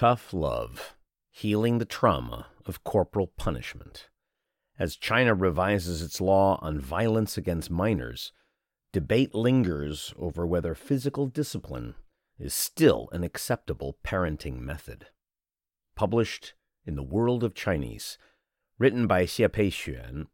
[0.00, 0.96] Tough love,
[1.30, 4.08] healing the trauma of corporal punishment.
[4.78, 8.32] As China revises its law on violence against minors,
[8.94, 11.96] debate lingers over whether physical discipline
[12.38, 15.08] is still an acceptable parenting method.
[15.94, 16.54] Published
[16.86, 18.16] in The World of Chinese,
[18.78, 20.28] written by Xie Peixuan,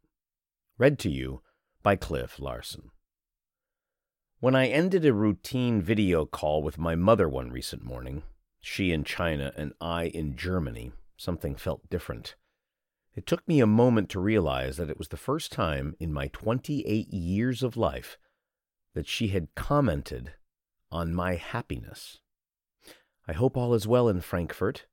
[0.77, 1.41] read to you
[1.83, 2.91] by Cliff Larsen.
[4.39, 8.23] When I ended a routine video call with my mother one recent morning,
[8.67, 12.35] she in China and I in Germany, something felt different.
[13.15, 16.27] It took me a moment to realize that it was the first time in my
[16.27, 18.17] 28 years of life
[18.93, 20.33] that she had commented
[20.91, 22.19] on my happiness.
[23.25, 24.85] I hope all is well in Frankfurt.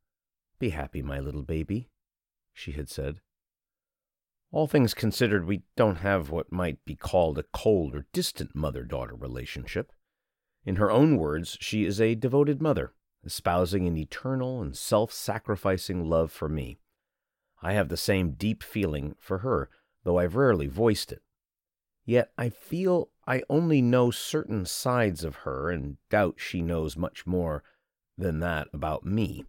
[0.60, 1.90] Be happy, my little baby,
[2.52, 3.16] she had said.
[4.52, 8.84] All things considered, we don't have what might be called a cold or distant mother
[8.84, 9.90] daughter relationship.
[10.64, 16.04] In her own words, she is a devoted mother, espousing an eternal and self sacrificing
[16.04, 16.78] love for me.
[17.62, 19.70] I have the same deep feeling for her,
[20.04, 21.22] though I've rarely voiced it.
[22.04, 27.26] Yet I feel I only know certain sides of her and doubt she knows much
[27.26, 27.62] more
[28.18, 29.44] than that about me.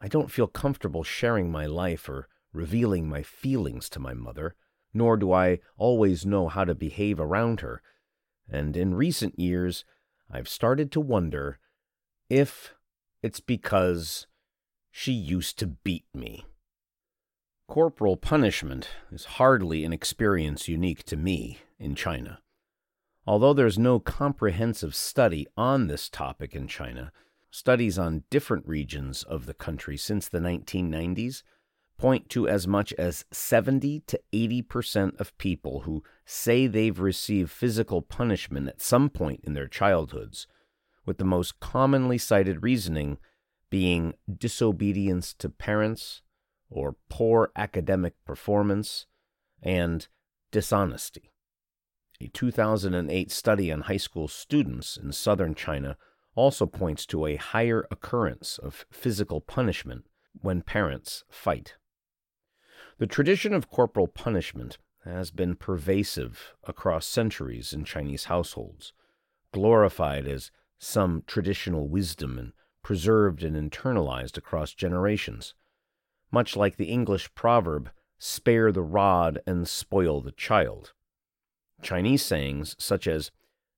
[0.00, 4.54] I don't feel comfortable sharing my life or revealing my feelings to my mother,
[4.92, 7.80] nor do I always know how to behave around her.
[8.48, 9.84] And in recent years,
[10.30, 11.58] I've started to wonder
[12.28, 12.74] if
[13.26, 14.28] it's because
[14.92, 16.46] she used to beat me.
[17.66, 22.38] Corporal punishment is hardly an experience unique to me in China.
[23.26, 27.10] Although there's no comprehensive study on this topic in China,
[27.50, 31.42] studies on different regions of the country since the 1990s
[31.98, 38.02] point to as much as 70 to 80% of people who say they've received physical
[38.02, 40.46] punishment at some point in their childhoods,
[41.06, 43.16] with the most commonly cited reasoning
[43.70, 46.22] being disobedience to parents
[46.68, 49.06] or poor academic performance
[49.62, 50.08] and
[50.50, 51.32] dishonesty.
[52.20, 55.96] A 2008 study on high school students in southern China
[56.34, 60.06] also points to a higher occurrence of physical punishment
[60.40, 61.76] when parents fight.
[62.98, 68.92] The tradition of corporal punishment has been pervasive across centuries in Chinese households,
[69.52, 75.54] glorified as some traditional wisdom and preserved and internalized across generations.
[76.30, 80.92] Much like the English proverb, spare the rod and spoil the child.
[81.82, 83.30] Chinese sayings such as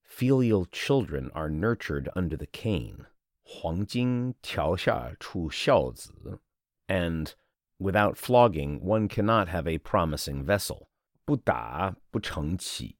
[0.03, 3.05] filial children are nurtured under the cane,
[3.41, 6.39] 黄荆条下出孝子,
[6.87, 7.33] and
[7.79, 10.89] without flogging one cannot have a promising vessel,
[11.25, 12.97] 不打不成器,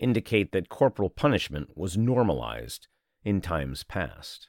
[0.00, 2.88] indicate that corporal punishment was normalized
[3.24, 4.48] in times past.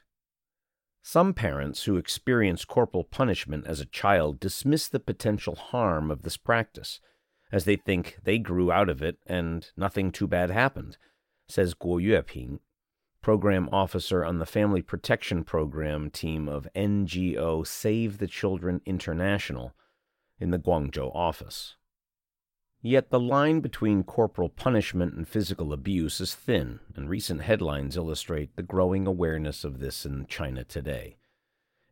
[1.02, 6.36] Some parents who experience corporal punishment as a child dismiss the potential harm of this
[6.36, 7.00] practice
[7.52, 10.98] as they think they grew out of it and nothing too bad happened,
[11.48, 12.58] says Guo Yueping,
[13.22, 19.74] program officer on the Family Protection Program team of NGO Save the Children International
[20.38, 21.76] in the Guangzhou office.
[22.86, 28.54] Yet the line between corporal punishment and physical abuse is thin, and recent headlines illustrate
[28.54, 31.16] the growing awareness of this in China today.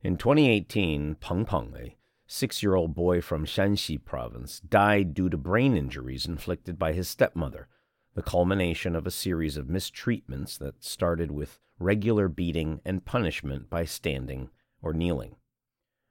[0.05, 1.97] In 2018, Peng Peng, a
[2.29, 7.09] six year old boy from Shanxi province, died due to brain injuries inflicted by his
[7.09, 7.67] stepmother,
[8.15, 13.85] the culmination of a series of mistreatments that started with regular beating and punishment by
[13.85, 14.49] standing
[14.81, 15.35] or kneeling.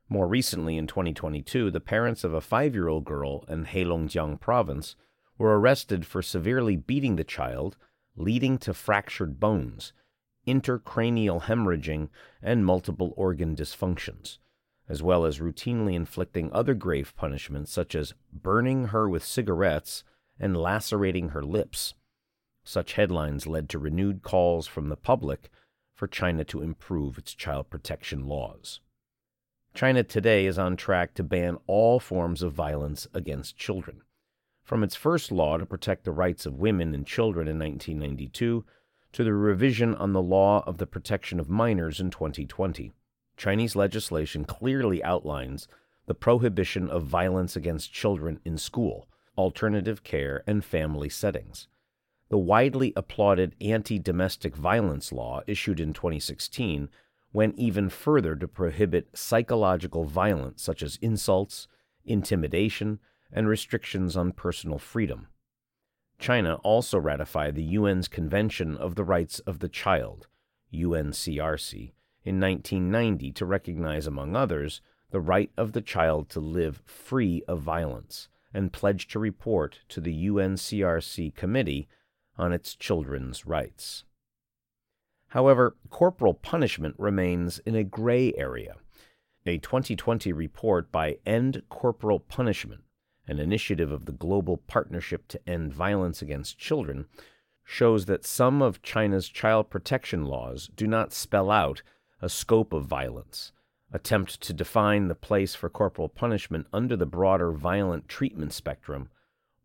[0.09, 4.95] More recently, in 2022, the parents of a five year old girl in Heilongjiang province
[5.37, 7.77] were arrested for severely beating the child,
[8.15, 9.93] leading to fractured bones,
[10.45, 12.09] intracranial hemorrhaging,
[12.41, 14.37] and multiple organ dysfunctions
[14.89, 20.03] as well as routinely inflicting other grave punishments such as burning her with cigarettes
[20.39, 21.93] and lacerating her lips.
[22.63, 25.49] Such headlines led to renewed calls from the public
[25.95, 28.81] for China to improve its child protection laws.
[29.73, 34.01] China today is on track to ban all forms of violence against children.
[34.63, 38.65] From its first law to protect the rights of women and children in 1992
[39.13, 42.93] to the revision on the law of the protection of minors in 2020.
[43.35, 45.67] Chinese legislation clearly outlines
[46.05, 51.67] the prohibition of violence against children in school, alternative care, and family settings.
[52.29, 56.89] The widely applauded anti domestic violence law issued in 2016
[57.33, 61.67] went even further to prohibit psychological violence such as insults,
[62.05, 62.99] intimidation,
[63.31, 65.27] and restrictions on personal freedom.
[66.19, 70.27] China also ratified the UN's Convention of the Rights of the Child,
[70.71, 71.93] UNCRC,
[72.23, 74.81] in 1990 to recognize, among others,
[75.11, 79.99] the right of the child to live free of violence, and pledged to report to
[79.99, 81.87] the UNCRC Committee
[82.37, 84.05] on its children's rights.
[85.33, 88.75] However, corporal punishment remains in a gray area.
[89.47, 92.83] A 2020 report by End Corporal Punishment,
[93.27, 97.07] an initiative of the Global Partnership to End Violence Against Children,
[97.63, 101.81] shows that some of China's child protection laws do not spell out
[102.21, 103.53] a scope of violence,
[103.91, 109.09] attempt to define the place for corporal punishment under the broader violent treatment spectrum,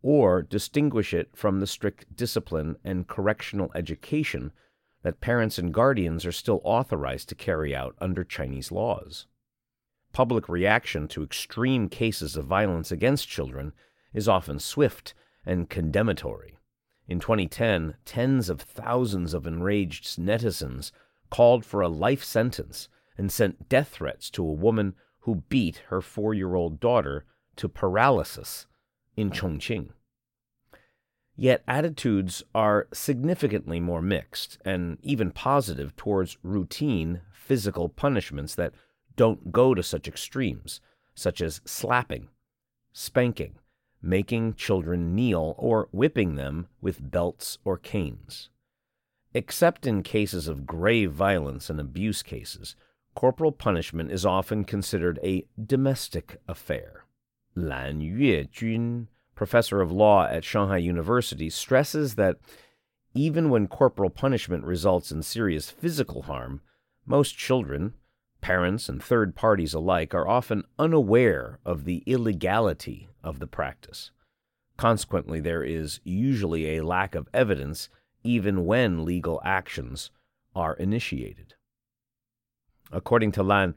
[0.01, 4.51] or distinguish it from the strict discipline and correctional education
[5.03, 9.27] that parents and guardians are still authorized to carry out under Chinese laws.
[10.13, 13.73] Public reaction to extreme cases of violence against children
[14.13, 15.15] is often swift
[15.45, 16.59] and condemnatory.
[17.07, 20.91] In 2010, tens of thousands of enraged netizens
[21.31, 26.01] called for a life sentence and sent death threats to a woman who beat her
[26.01, 27.25] four year old daughter
[27.57, 28.67] to paralysis
[29.17, 29.91] in Chongqing.
[31.41, 38.73] Yet attitudes are significantly more mixed and even positive towards routine physical punishments that
[39.15, 40.81] don't go to such extremes,
[41.15, 42.27] such as slapping,
[42.93, 43.55] spanking,
[44.03, 48.51] making children kneel, or whipping them with belts or canes.
[49.33, 52.75] Except in cases of grave violence and abuse cases,
[53.15, 57.05] corporal punishment is often considered a domestic affair.
[57.55, 59.07] Lan Yuejun
[59.39, 62.39] professor of law at Shanghai University, stresses that
[63.15, 66.61] even when corporal punishment results in serious physical harm,
[67.07, 67.95] most children,
[68.41, 74.11] parents, and third parties alike are often unaware of the illegality of the practice.
[74.77, 77.89] Consequently, there is usually a lack of evidence
[78.25, 80.11] even when legal actions
[80.57, 81.55] are initiated.
[82.91, 83.77] According to Lan,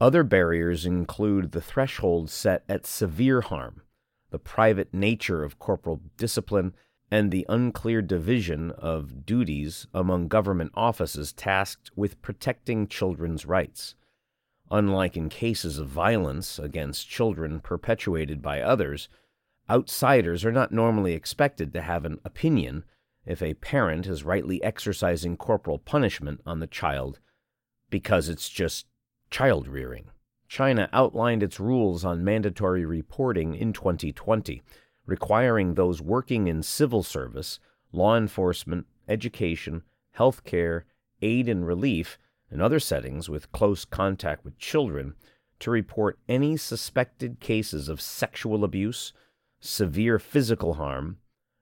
[0.00, 3.82] other barriers include the threshold set at severe harm,
[4.30, 6.74] the private nature of corporal discipline,
[7.10, 13.94] and the unclear division of duties among government offices tasked with protecting children's rights.
[14.70, 19.08] Unlike in cases of violence against children perpetuated by others,
[19.70, 22.84] outsiders are not normally expected to have an opinion
[23.24, 27.20] if a parent is rightly exercising corporal punishment on the child
[27.90, 28.86] because it's just
[29.30, 30.10] child rearing.
[30.48, 34.62] China outlined its rules on mandatory reporting in 2020,
[35.06, 37.58] requiring those working in civil service,
[37.92, 39.82] law enforcement, education,
[40.12, 40.84] health care,
[41.22, 42.18] aid and relief,
[42.50, 45.14] and other settings with close contact with children
[45.58, 49.12] to report any suspected cases of sexual abuse,
[49.60, 51.18] severe physical harm,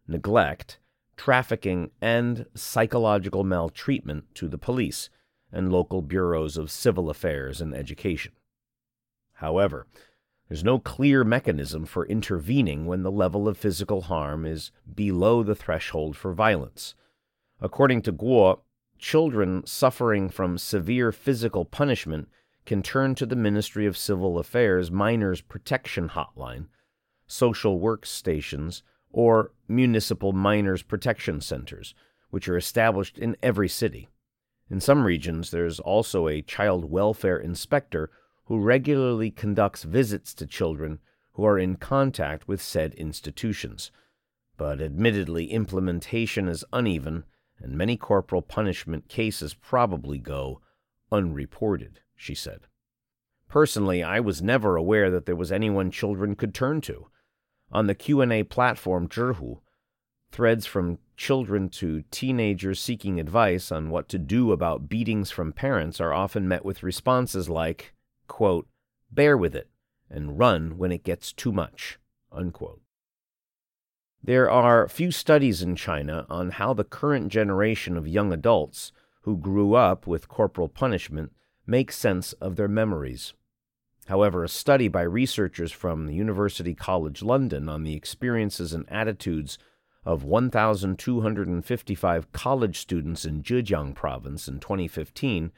[0.07, 0.79] neglect,
[1.17, 5.09] trafficking, and psychological maltreatment to the police
[5.53, 8.33] and local bureaus of civil affairs and education.
[9.45, 9.87] However,
[10.49, 15.55] there's no clear mechanism for intervening when the level of physical harm is below the
[15.55, 16.95] threshold for violence.
[17.61, 18.61] According to Guo,
[18.99, 22.31] children suffering from severe physical punishment
[22.65, 26.69] can turn to the Ministry of Civil Affairs Minors Protection Hotline,
[27.27, 28.83] social work stations,
[29.13, 31.95] or municipal minors protection centers,
[32.31, 34.09] which are established in every city.
[34.71, 38.11] In some regions, there's also a child welfare inspector
[38.47, 40.99] who regularly conducts visits to children
[41.33, 43.91] who are in contact with said institutions.
[44.57, 47.25] But admittedly, implementation is uneven,
[47.59, 50.61] and many corporal punishment cases probably go
[51.11, 52.67] unreported, she said.
[53.49, 57.09] Personally, I was never aware that there was anyone children could turn to.
[57.73, 59.61] On the Q&A platform Zhihu,
[60.31, 66.01] threads from children to teenagers seeking advice on what to do about beatings from parents
[66.01, 67.94] are often met with responses like,
[68.27, 68.67] quote,
[69.11, 69.69] bear with it
[70.11, 71.99] and run when it gets too much,
[72.31, 72.81] unquote.
[74.23, 79.37] There are few studies in China on how the current generation of young adults who
[79.37, 81.33] grew up with corporal punishment
[81.67, 83.35] make sense of their memories.
[84.07, 89.59] However, a study by researchers from the University College London on the experiences and attitudes
[90.05, 95.53] of 1,255 college students in Zhejiang province in 2015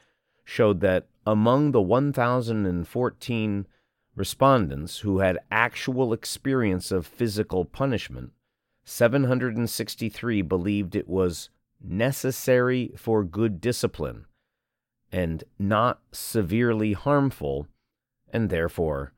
[0.45, 3.67] showed that among the 1,014
[4.15, 8.31] respondents who had actual experience of physical punishment,
[8.85, 11.49] 763 believed it was
[11.83, 14.25] necessary for good discipline
[15.11, 17.67] and not severely harmful
[18.31, 19.11] and therefore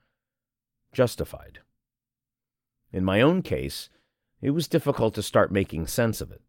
[0.91, 1.59] justified.
[2.91, 3.87] In my own case,
[4.41, 6.41] it was difficult to start making sense of it.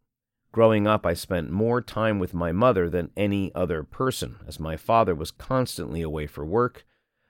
[0.53, 4.77] Growing up, I spent more time with my mother than any other person, as my
[4.77, 6.85] father was constantly away for work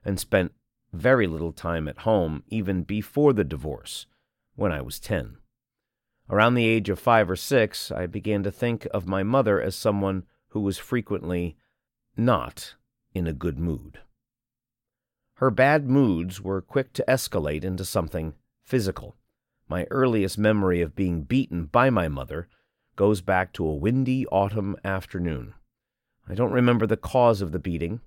[0.04, 0.52] and spent
[0.92, 4.06] very little time at home even before the divorce,
[4.56, 5.36] when I was 10.
[6.30, 9.76] Around the age of five or six, I began to think of my mother as
[9.76, 11.56] someone who was frequently
[12.16, 12.74] not
[13.12, 13.98] in a good mood.
[15.34, 19.16] Her bad moods were quick to escalate into something physical.
[19.68, 22.48] My earliest memory of being beaten by my mother
[23.00, 25.54] goes back to a windy autumn afternoon.
[26.28, 28.02] I don't remember the cause of the beating,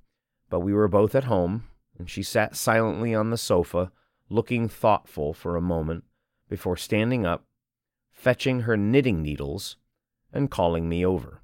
[0.52, 1.64] but we were both at home,
[1.98, 3.92] and she sat silently on the sofa,
[4.30, 6.04] looking thoughtful for a moment
[6.48, 7.44] before standing up,
[8.12, 9.78] fetching her knitting needles,
[10.32, 11.42] and calling me over.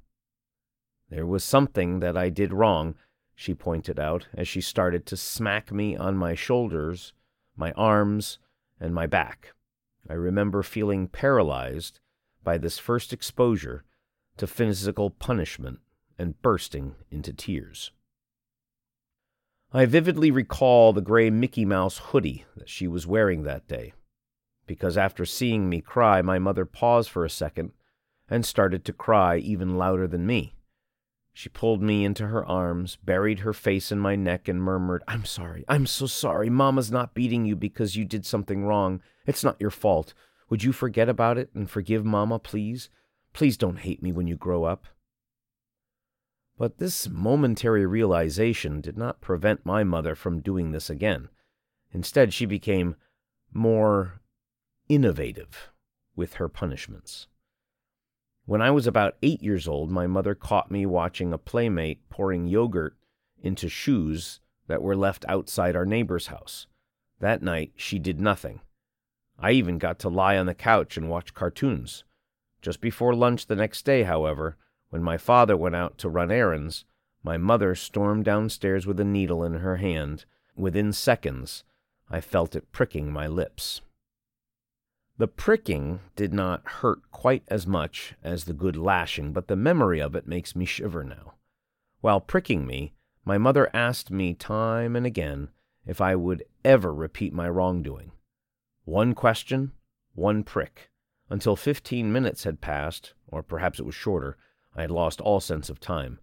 [1.10, 2.94] There was something that I did wrong,
[3.34, 7.14] she pointed out as she started to smack me on my shoulders,
[7.58, 8.38] my arms,
[8.80, 9.56] and my back.
[10.08, 12.00] I remember feeling paralyzed
[12.50, 13.84] by this first exposure
[14.36, 15.78] to physical punishment
[16.18, 17.92] and bursting into tears.
[19.72, 23.94] I vividly recall the gray Mickey Mouse hoodie that she was wearing that day,
[24.66, 27.72] because after seeing me cry, my mother paused for a second
[28.28, 30.56] and started to cry even louder than me.
[31.32, 35.24] She pulled me into her arms, buried her face in my neck, and murmured, I'm
[35.24, 36.50] sorry, I'm so sorry.
[36.50, 39.04] Mama's not beating you because you did something wrong.
[39.28, 40.16] It's not your fault.
[40.50, 42.90] Would you forget about it and forgive Mama, please?
[43.34, 44.86] Please don't hate me when you grow up.
[46.58, 51.30] But this momentary realization did not prevent my mother from doing this again.
[51.94, 52.96] Instead, she became
[53.54, 54.22] more
[54.90, 55.72] innovative
[56.16, 57.28] with her punishments.
[58.46, 62.48] When I was about eight years old, my mother caught me watching a playmate pouring
[62.48, 62.98] yogurt
[63.42, 66.68] into shoes that were left outside our neighbor's house.
[67.20, 68.62] That night, she did nothing.
[69.42, 72.04] I even got to lie on the couch and watch cartoons.
[72.62, 74.58] Just before lunch the next day, however,
[74.90, 76.84] when my father went out to run errands,
[77.24, 80.26] my mother stormed downstairs with a needle in her hand.
[80.56, 81.64] Within seconds,
[82.10, 83.82] I felt it pricking my lips.
[85.18, 90.02] The pricking did not hurt quite as much as the good lashing, but the memory
[90.02, 91.36] of it makes me shiver now.
[92.02, 92.94] While pricking me,
[93.26, 95.50] my mother asked me time and again
[95.86, 98.12] if I would ever repeat my wrongdoing.
[98.90, 99.74] One question,
[100.16, 100.90] one prick.
[101.30, 104.36] Until fifteen minutes had passed, or perhaps it was shorter,
[104.76, 106.18] I had lost all sense of time.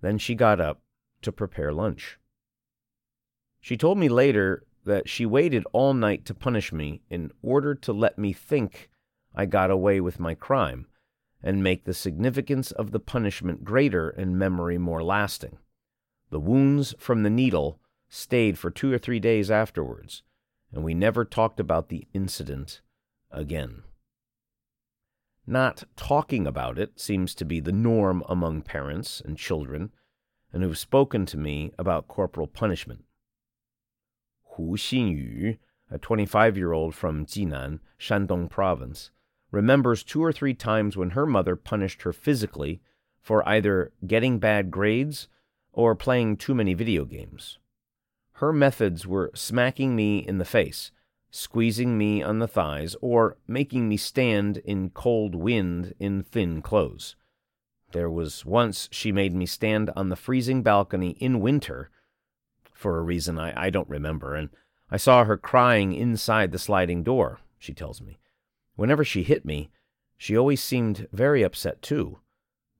[0.00, 0.80] Then she got up
[1.20, 2.18] to prepare lunch.
[3.60, 7.92] She told me later that she waited all night to punish me in order to
[7.92, 8.88] let me think
[9.34, 10.86] I got away with my crime
[11.42, 15.58] and make the significance of the punishment greater and memory more lasting.
[16.30, 20.22] The wounds from the needle stayed for two or three days afterwards,
[20.76, 22.82] and we never talked about the incident
[23.30, 23.82] again.
[25.46, 29.90] Not talking about it seems to be the norm among parents and children,
[30.52, 33.04] and who've spoken to me about corporal punishment.
[34.56, 35.56] Hu Xinyu,
[35.90, 39.10] a 25 year old from Jinan, Shandong province,
[39.50, 42.82] remembers two or three times when her mother punished her physically
[43.22, 45.26] for either getting bad grades
[45.72, 47.58] or playing too many video games.
[48.36, 50.90] Her methods were smacking me in the face,
[51.30, 57.16] squeezing me on the thighs, or making me stand in cold wind in thin clothes.
[57.92, 61.90] There was once she made me stand on the freezing balcony in winter
[62.74, 64.50] for a reason I, I don't remember, and
[64.90, 68.18] I saw her crying inside the sliding door, she tells me.
[68.74, 69.70] Whenever she hit me,
[70.18, 72.18] she always seemed very upset too,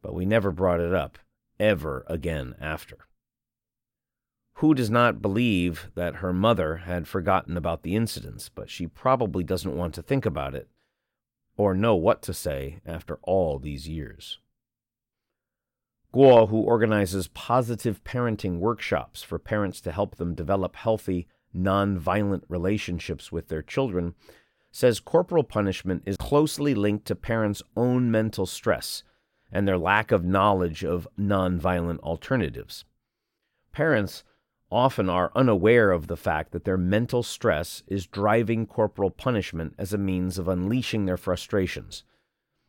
[0.03, 1.19] but we never brought it up,
[1.59, 3.07] ever again after.
[4.61, 9.45] Hu does not believe that her mother had forgotten about the incidents, but she probably
[9.45, 10.69] doesn't want to think about it
[11.59, 14.39] or know what to say after all these years?
[16.15, 23.31] Guo, who organizes positive parenting workshops for parents to help them develop healthy, non-violent relationships
[23.31, 24.15] with their children,
[24.73, 29.03] says corporal punishment is closely linked to parents' own mental stress
[29.53, 32.87] and their lack of knowledge of non-violent alternatives.
[33.73, 34.25] Parents
[34.71, 39.93] often are unaware of the fact that their mental stress is driving corporal punishment as
[39.93, 42.03] a means of unleashing their frustrations.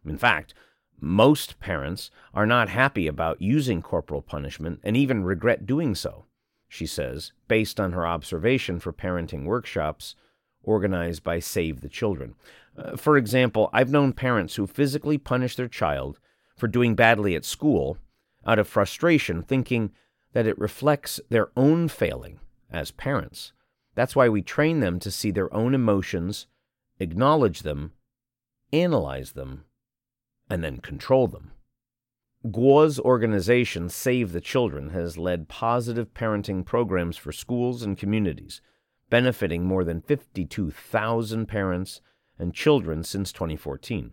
[0.06, 0.54] In fact,
[1.00, 6.26] most parents are not happy about using corporal punishment and even regret doing so.
[6.68, 10.16] she says, based on her observation for parenting workshops
[10.64, 12.36] organized by Save the Children.
[12.78, 16.20] Uh, for example, I've known parents who physically punish their child
[16.56, 17.98] for doing badly at school
[18.46, 19.92] out of frustration, thinking
[20.38, 22.40] that it reflects their own failing
[22.70, 23.54] as parents.
[23.96, 26.46] That's why we train them to see their own emotions,
[27.00, 27.94] acknowledge them,
[28.72, 29.64] analyze them,
[30.48, 31.54] and then control them.
[32.52, 38.62] Guo's organization, Save the Children, has led positive parenting programs for schools and communities,
[39.10, 42.00] benefiting more than 52,000 parents
[42.38, 44.12] and children since 2014.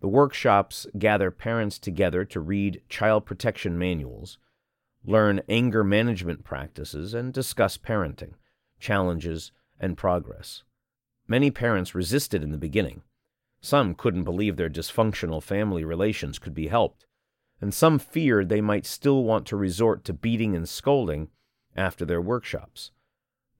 [0.00, 4.38] The workshops gather parents together to read child protection manuals,
[5.04, 8.34] learn anger management practices, and discuss parenting,
[8.78, 10.62] challenges, and progress.
[11.26, 13.02] Many parents resisted in the beginning.
[13.60, 17.06] Some couldn't believe their dysfunctional family relations could be helped,
[17.60, 21.28] and some feared they might still want to resort to beating and scolding
[21.76, 22.90] after their workshops.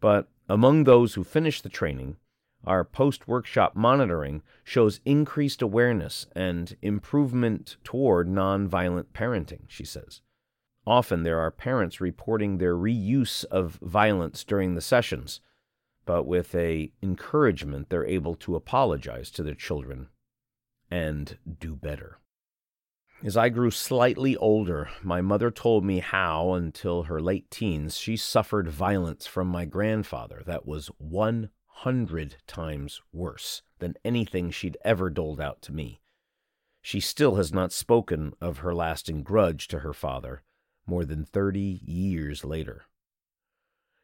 [0.01, 2.17] But among those who finished the training,
[2.65, 10.21] our post workshop monitoring shows increased awareness and improvement toward nonviolent parenting, she says.
[10.87, 15.41] Often there are parents reporting their reuse of violence during the sessions,
[16.05, 20.09] but with a encouragement they're able to apologize to their children
[20.91, 22.19] and do better.
[23.25, 28.17] As I grew slightly older, my mother told me how, until her late teens, she
[28.17, 35.41] suffered violence from my grandfather that was 100 times worse than anything she'd ever doled
[35.41, 36.01] out to me.
[36.81, 40.43] She still has not spoken of her lasting grudge to her father
[40.87, 42.83] more than 30 years later.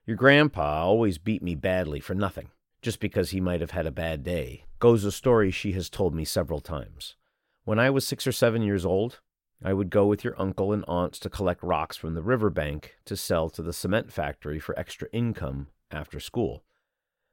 [0.07, 2.49] Your grandpa always beat me badly for nothing,
[2.81, 6.15] just because he might have had a bad day, goes a story she has told
[6.15, 7.17] me several times.
[7.65, 9.21] When I was six or seven years old,
[9.63, 13.17] I would go with your uncle and aunts to collect rocks from the riverbank to
[13.17, 16.63] sell to the cement factory for extra income after school.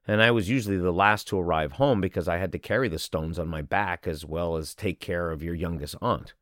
[0.08, 3.00] And I was usually the last to arrive home because I had to carry the
[3.00, 6.34] stones on my back as well as take care of your youngest aunt.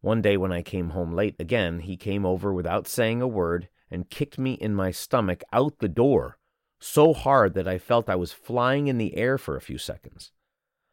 [0.00, 3.68] One day when I came home late again, he came over without saying a word
[3.90, 6.38] and kicked me in my stomach out the door
[6.78, 10.32] so hard that I felt I was flying in the air for a few seconds.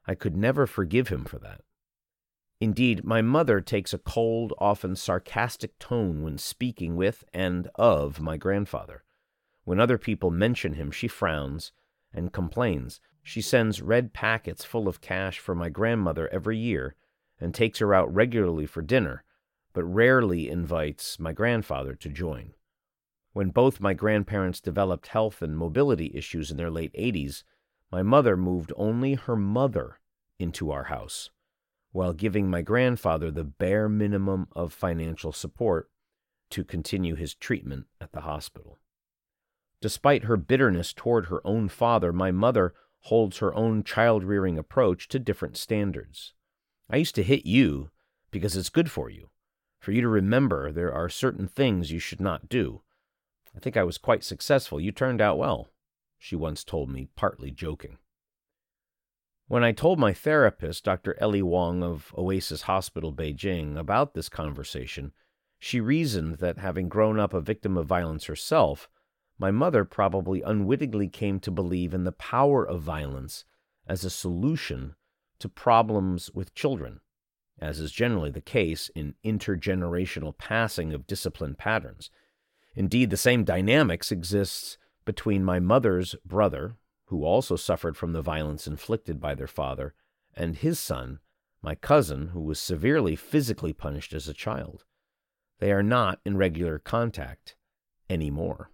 [0.08, 1.62] I could never forgive him for that.
[2.60, 8.38] Indeed, my mother takes a cold, often sarcastic tone when speaking with and of my
[8.38, 9.04] grandfather.
[9.66, 11.72] When other people mention him, she frowns
[12.14, 13.02] and complains.
[13.22, 16.96] She sends red packets full of cash for my grandmother every year
[17.44, 19.24] and takes her out regularly for dinner,
[19.74, 22.54] but rarely invites my grandfather to join.
[23.34, 27.44] When both my grandparents developed health and mobility issues in their late 80s,
[27.92, 30.00] my mother moved only her mother
[30.40, 31.30] into our house
[31.92, 35.90] while giving my grandfather the bare minimum of financial support
[36.50, 38.80] to continue his treatment at the hospital.
[39.80, 45.08] Despite her bitterness toward her own father, my mother holds her own child rearing approach
[45.10, 46.34] to different standards.
[46.90, 47.90] I used to hit you
[48.32, 49.30] because it's good for you,
[49.80, 52.82] for you to remember there are certain things you should not do.
[53.56, 54.80] I think I was quite successful.
[54.80, 55.70] You turned out well,
[56.18, 57.98] she once told me, partly joking.
[59.48, 61.16] When I told my therapist, Dr.
[61.20, 65.12] Ellie Wong of Oasis Hospital, Beijing, about this conversation,
[65.60, 68.90] she reasoned that having grown up a victim of violence herself,
[69.38, 73.46] my mother probably unwittingly came to believe in the power of violence
[73.86, 74.96] as a solution
[75.44, 77.02] to problems with children,
[77.60, 82.10] as is generally the case in intergenerational passing of discipline patterns.
[82.76, 86.78] Indeed, the same dynamics exists between my mother's brother,
[87.08, 89.94] who also suffered from the violence inflicted by their father,
[90.34, 91.20] and his son,
[91.62, 94.86] my cousin, who was severely physically punished as a child.
[95.60, 97.58] They are not in regular contact
[98.10, 98.72] anymore.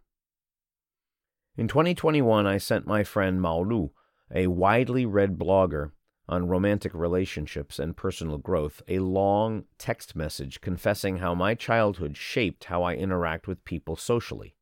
[1.58, 3.90] In 2021, I sent my friend Mao Lu,
[4.32, 5.94] a widely read blogger
[6.30, 12.66] on romantic relationships and personal growth, a long text message confessing how my childhood shaped
[12.66, 14.56] how I interact with people socially.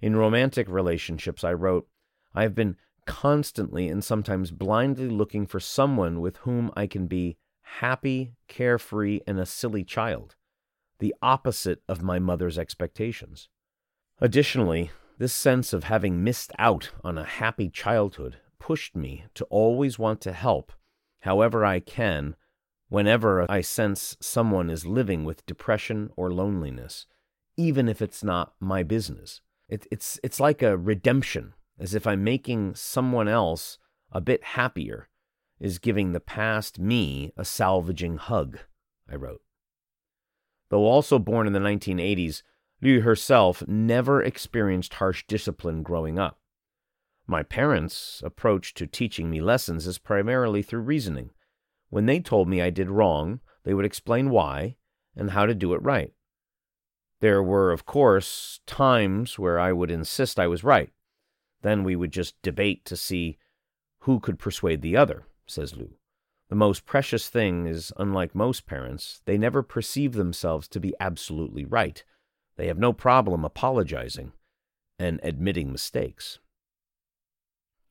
[0.00, 1.88] In romantic relationships, I wrote,
[2.34, 7.38] I have been constantly and sometimes blindly looking for someone with whom I can be
[7.62, 10.36] happy, carefree, and a silly child,
[10.98, 13.48] the opposite of my mother's expectations.
[14.20, 19.98] Additionally, this sense of having missed out on a happy childhood pushed me to always
[19.98, 20.72] want to help,
[21.20, 22.34] however I can,
[22.88, 27.04] whenever I sense someone is living with depression or loneliness,
[27.58, 29.42] even if it's not my business.
[29.68, 33.76] It, it's, it's like a redemption as if I'm making someone else
[34.10, 35.10] a bit happier,
[35.60, 38.60] is giving the past me a salvaging hug,
[39.06, 39.42] I wrote.
[40.70, 42.42] Though also born in the 1980s,
[42.80, 46.38] Liu herself never experienced harsh discipline growing up.
[47.26, 51.30] My parents' approach to teaching me lessons is primarily through reasoning.
[51.88, 54.76] When they told me I did wrong, they would explain why
[55.16, 56.12] and how to do it right.
[57.20, 60.90] There were, of course, times where I would insist I was right.
[61.62, 63.38] Then we would just debate to see
[64.00, 65.94] who could persuade the other, says Liu.
[66.50, 71.64] The most precious thing is, unlike most parents, they never perceive themselves to be absolutely
[71.64, 72.04] right.
[72.56, 74.32] They have no problem apologizing
[74.98, 76.38] and admitting mistakes.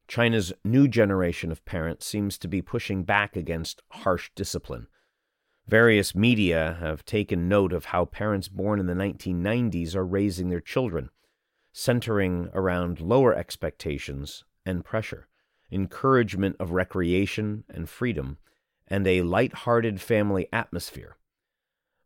[0.07, 4.87] China's new generation of parents seems to be pushing back against harsh discipline.
[5.67, 10.59] Various media have taken note of how parents born in the 1990s are raising their
[10.59, 11.09] children,
[11.71, 15.29] centering around lower expectations and pressure,
[15.71, 18.37] encouragement of recreation and freedom,
[18.87, 21.17] and a light-hearted family atmosphere.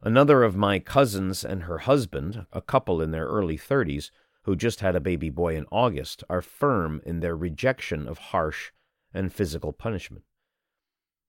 [0.04, 4.12] Another of my cousins and her husband, a couple in their early 30s,
[4.48, 8.72] who just had a baby boy in August, are firm in their rejection of harsh
[9.14, 10.24] and physical punishment.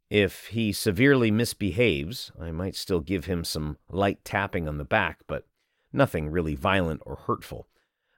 [0.09, 5.18] If he severely misbehaves, I might still give him some light tapping on the back,
[5.26, 5.48] but
[5.92, 7.66] nothing really violent or hurtful.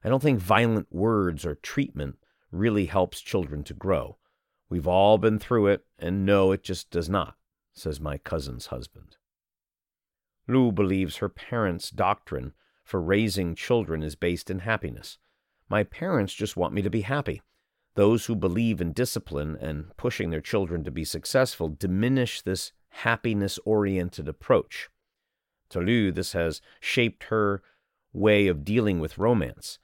[0.05, 2.19] I don't think violent words or treatment
[2.53, 4.19] really helps children to grow.
[4.69, 7.37] We've all been through it and know it just does not,
[7.73, 9.17] says my cousin's husband.
[10.47, 12.53] Lu believes her parents' doctrine
[12.91, 15.17] for raising children is based in happiness.
[15.69, 17.41] My parents just want me to be happy.
[17.95, 23.61] Those who believe in discipline and pushing their children to be successful diminish this happiness
[23.65, 24.89] oriented approach.
[25.69, 27.63] To Lu, this has shaped her
[28.13, 29.79] way of dealing with romance.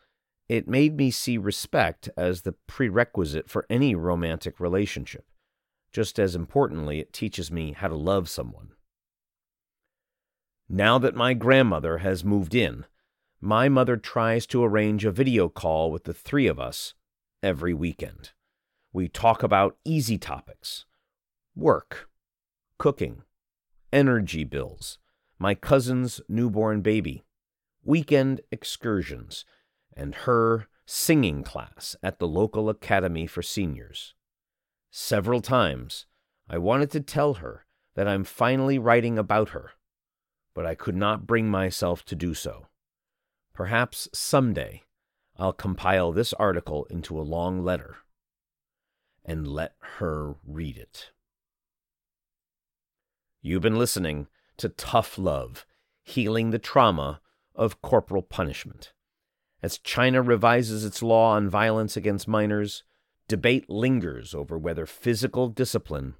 [0.48, 5.26] It made me see respect as the prerequisite for any romantic relationship.
[5.92, 8.70] Just as importantly, it teaches me how to love someone.
[10.68, 12.84] Now that my grandmother has moved in,
[13.46, 16.94] my mother tries to arrange a video call with the three of us
[17.44, 18.32] every weekend.
[18.92, 20.85] We talk about easy topics
[21.54, 22.11] work,
[22.76, 23.22] cooking,
[23.92, 24.98] energy bills,
[25.38, 27.24] my cousin's newborn baby,
[27.85, 29.44] weekend excursions,
[29.96, 34.14] and her singing class at the local academy for seniors.
[34.90, 36.06] Several times
[36.50, 39.70] I wanted to tell her that I'm finally writing about her
[40.52, 42.66] but I could not bring myself to do so.
[43.56, 44.82] Perhaps someday
[45.38, 47.96] I'll compile this article into a long letter
[49.24, 51.10] and let her read it.
[53.40, 54.26] You've been listening
[54.58, 55.64] to Tough Love
[56.02, 57.22] Healing the Trauma
[57.54, 58.92] of Corporal Punishment.
[59.62, 62.84] As China revises its law on violence against minors,
[63.26, 66.16] debate lingers over whether physical discipline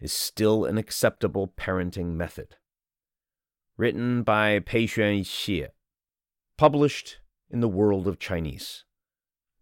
[0.00, 2.56] is still an acceptable parenting method
[3.78, 5.68] written by Pei Xuan Xie,
[6.56, 7.18] published
[7.50, 8.84] in the World of Chinese,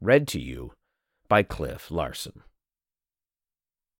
[0.00, 0.72] read to you
[1.28, 2.42] by Cliff Larsen.